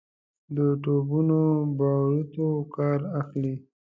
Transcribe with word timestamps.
د 0.55 0.57
توپونو 0.83 1.41
باروتو 1.77 2.47
کار 2.75 2.99
اخلي. 3.21 3.55